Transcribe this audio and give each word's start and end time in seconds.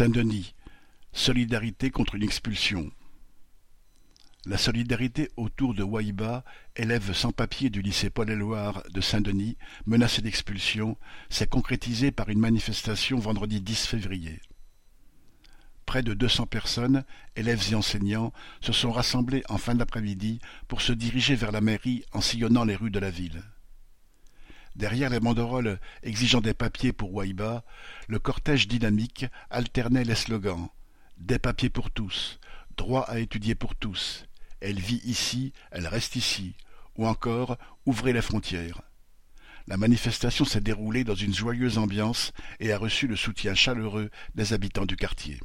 Saint-Denis, 0.00 0.54
solidarité 1.12 1.90
contre 1.90 2.14
une 2.14 2.22
expulsion. 2.22 2.90
La 4.46 4.56
solidarité 4.56 5.28
autour 5.36 5.74
de 5.74 5.82
Waïba, 5.82 6.42
élève 6.74 7.12
sans-papier 7.12 7.68
du 7.68 7.82
lycée 7.82 8.08
Paul-Éluard 8.08 8.82
de 8.94 9.02
Saint-Denis, 9.02 9.58
menacé 9.84 10.22
d'expulsion, 10.22 10.96
s'est 11.28 11.46
concrétisée 11.46 12.12
par 12.12 12.30
une 12.30 12.38
manifestation 12.38 13.18
vendredi 13.18 13.60
10 13.60 13.88
février. 13.88 14.40
Près 15.84 16.02
de 16.02 16.14
deux 16.14 16.28
cents 16.28 16.46
personnes, 16.46 17.04
élèves 17.36 17.66
et 17.70 17.74
enseignants, 17.74 18.32
se 18.62 18.72
sont 18.72 18.92
rassemblés 18.92 19.42
en 19.50 19.58
fin 19.58 19.74
d'après-midi 19.74 20.40
pour 20.66 20.80
se 20.80 20.94
diriger 20.94 21.34
vers 21.34 21.52
la 21.52 21.60
mairie 21.60 22.06
en 22.14 22.22
sillonnant 22.22 22.64
les 22.64 22.74
rues 22.74 22.90
de 22.90 23.00
la 23.00 23.10
ville. 23.10 23.42
Derrière 24.76 25.10
les 25.10 25.20
banderoles 25.20 25.80
exigeant 26.02 26.40
des 26.40 26.54
papiers 26.54 26.92
pour 26.92 27.12
Waïba, 27.12 27.64
le 28.08 28.18
cortège 28.18 28.68
dynamique 28.68 29.26
alternait 29.50 30.04
les 30.04 30.14
slogans 30.14 30.68
Des 31.18 31.38
papiers 31.38 31.70
pour 31.70 31.90
tous, 31.90 32.38
droit 32.76 33.02
à 33.02 33.18
étudier 33.18 33.54
pour 33.54 33.74
tous, 33.74 34.24
elle 34.60 34.78
vit 34.78 35.00
ici, 35.04 35.52
elle 35.70 35.86
reste 35.86 36.16
ici, 36.16 36.54
ou 36.96 37.06
encore 37.06 37.56
Ouvrez 37.86 38.12
les 38.12 38.22
frontières. 38.22 38.82
La 39.66 39.76
manifestation 39.76 40.44
s'est 40.44 40.60
déroulée 40.60 41.04
dans 41.04 41.14
une 41.14 41.34
joyeuse 41.34 41.78
ambiance 41.78 42.32
et 42.60 42.72
a 42.72 42.78
reçu 42.78 43.06
le 43.06 43.16
soutien 43.16 43.54
chaleureux 43.54 44.10
des 44.34 44.52
habitants 44.52 44.84
du 44.84 44.96
quartier. 44.96 45.40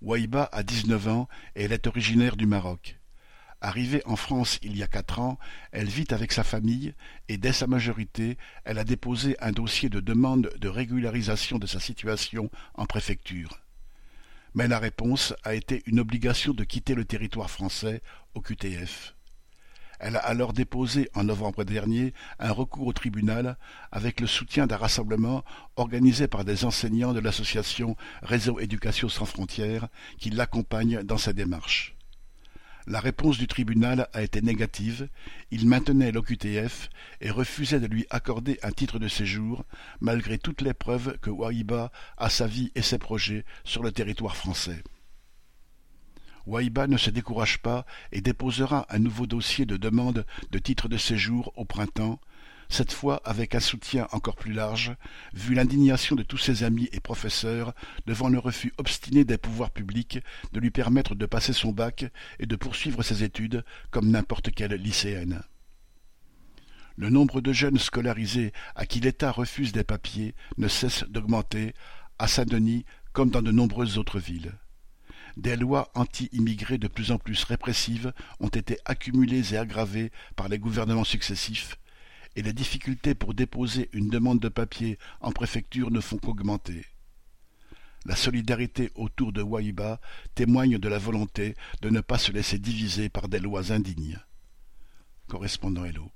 Waïba 0.00 0.48
a 0.52 0.62
dix-neuf 0.62 1.08
ans 1.08 1.28
et 1.54 1.64
elle 1.64 1.72
est 1.72 1.86
originaire 1.86 2.36
du 2.36 2.46
Maroc. 2.46 2.99
Arrivée 3.62 4.02
en 4.06 4.16
France 4.16 4.58
il 4.62 4.76
y 4.76 4.82
a 4.82 4.88
quatre 4.88 5.18
ans, 5.18 5.38
elle 5.72 5.88
vit 5.88 6.06
avec 6.10 6.32
sa 6.32 6.44
famille 6.44 6.94
et 7.28 7.36
dès 7.36 7.52
sa 7.52 7.66
majorité, 7.66 8.38
elle 8.64 8.78
a 8.78 8.84
déposé 8.84 9.36
un 9.40 9.52
dossier 9.52 9.90
de 9.90 10.00
demande 10.00 10.50
de 10.58 10.68
régularisation 10.68 11.58
de 11.58 11.66
sa 11.66 11.78
situation 11.78 12.50
en 12.74 12.86
préfecture. 12.86 13.60
Mais 14.54 14.66
la 14.66 14.78
réponse 14.78 15.34
a 15.44 15.54
été 15.54 15.82
une 15.86 16.00
obligation 16.00 16.54
de 16.54 16.64
quitter 16.64 16.94
le 16.94 17.04
territoire 17.04 17.50
français 17.50 18.02
au 18.34 18.40
QTF. 18.40 19.14
Elle 20.00 20.16
a 20.16 20.20
alors 20.20 20.54
déposé 20.54 21.10
en 21.14 21.24
novembre 21.24 21.62
dernier 21.62 22.14
un 22.38 22.52
recours 22.52 22.86
au 22.86 22.92
tribunal 22.94 23.58
avec 23.92 24.20
le 24.20 24.26
soutien 24.26 24.66
d'un 24.66 24.78
rassemblement 24.78 25.44
organisé 25.76 26.26
par 26.26 26.46
des 26.46 26.64
enseignants 26.64 27.12
de 27.12 27.20
l'association 27.20 27.94
Réseau 28.22 28.58
Éducation 28.58 29.10
sans 29.10 29.26
frontières 29.26 29.88
qui 30.18 30.30
l'accompagnent 30.30 31.02
dans 31.02 31.18
sa 31.18 31.34
démarche. 31.34 31.94
La 32.90 32.98
réponse 32.98 33.38
du 33.38 33.46
tribunal 33.46 34.08
a 34.12 34.20
été 34.20 34.42
négative, 34.42 35.08
il 35.52 35.68
maintenait 35.68 36.10
l'OQTF 36.10 36.90
et 37.20 37.30
refusait 37.30 37.78
de 37.78 37.86
lui 37.86 38.04
accorder 38.10 38.58
un 38.64 38.72
titre 38.72 38.98
de 38.98 39.06
séjour, 39.06 39.64
malgré 40.00 40.38
toutes 40.38 40.60
les 40.60 40.74
preuves 40.74 41.16
que 41.18 41.30
Wahiba 41.30 41.92
a 42.16 42.28
sa 42.28 42.48
vie 42.48 42.72
et 42.74 42.82
ses 42.82 42.98
projets 42.98 43.44
sur 43.62 43.84
le 43.84 43.92
territoire 43.92 44.34
français. 44.34 44.82
Waïba 46.46 46.88
ne 46.88 46.96
se 46.96 47.10
décourage 47.10 47.58
pas 47.58 47.86
et 48.10 48.22
déposera 48.22 48.86
un 48.90 48.98
nouveau 48.98 49.28
dossier 49.28 49.66
de 49.66 49.76
demande 49.76 50.26
de 50.50 50.58
titre 50.58 50.88
de 50.88 50.96
séjour 50.96 51.52
au 51.54 51.64
printemps, 51.64 52.18
cette 52.70 52.92
fois 52.92 53.20
avec 53.24 53.54
un 53.54 53.60
soutien 53.60 54.06
encore 54.12 54.36
plus 54.36 54.52
large, 54.52 54.94
vu 55.34 55.54
l'indignation 55.54 56.14
de 56.14 56.22
tous 56.22 56.38
ses 56.38 56.62
amis 56.62 56.88
et 56.92 57.00
professeurs 57.00 57.74
devant 58.06 58.28
le 58.28 58.38
refus 58.38 58.72
obstiné 58.78 59.24
des 59.24 59.38
pouvoirs 59.38 59.72
publics 59.72 60.20
de 60.52 60.60
lui 60.60 60.70
permettre 60.70 61.14
de 61.14 61.26
passer 61.26 61.52
son 61.52 61.72
bac 61.72 62.04
et 62.38 62.46
de 62.46 62.56
poursuivre 62.56 63.02
ses 63.02 63.24
études 63.24 63.64
comme 63.90 64.10
n'importe 64.10 64.52
quelle 64.52 64.74
lycéenne. 64.74 65.42
Le 66.96 67.10
nombre 67.10 67.40
de 67.40 67.52
jeunes 67.52 67.78
scolarisés 67.78 68.52
à 68.76 68.86
qui 68.86 69.00
l'État 69.00 69.32
refuse 69.32 69.72
des 69.72 69.84
papiers 69.84 70.34
ne 70.56 70.68
cesse 70.68 71.04
d'augmenter, 71.08 71.74
à 72.18 72.28
Saint-Denis 72.28 72.84
comme 73.12 73.30
dans 73.30 73.42
de 73.42 73.50
nombreuses 73.50 73.98
autres 73.98 74.20
villes. 74.20 74.52
Des 75.36 75.56
lois 75.56 75.90
anti-immigrés 75.94 76.78
de 76.78 76.88
plus 76.88 77.10
en 77.10 77.18
plus 77.18 77.42
répressives 77.44 78.12
ont 78.40 78.48
été 78.48 78.78
accumulées 78.84 79.54
et 79.54 79.56
aggravées 79.56 80.12
par 80.36 80.48
les 80.48 80.58
gouvernements 80.58 81.04
successifs, 81.04 81.78
et 82.36 82.42
les 82.42 82.52
difficultés 82.52 83.14
pour 83.14 83.34
déposer 83.34 83.88
une 83.92 84.08
demande 84.08 84.40
de 84.40 84.48
papier 84.48 84.98
en 85.20 85.32
préfecture 85.32 85.90
ne 85.90 86.00
font 86.00 86.18
qu'augmenter. 86.18 86.84
La 88.06 88.16
solidarité 88.16 88.90
autour 88.94 89.32
de 89.32 89.42
Waïba 89.42 90.00
témoigne 90.34 90.78
de 90.78 90.88
la 90.88 90.98
volonté 90.98 91.54
de 91.82 91.90
ne 91.90 92.00
pas 92.00 92.18
se 92.18 92.32
laisser 92.32 92.58
diviser 92.58 93.08
par 93.08 93.28
des 93.28 93.40
lois 93.40 93.72
indignes. 93.72 94.18
Correspondant 95.28 95.84
Hello. 95.84 96.10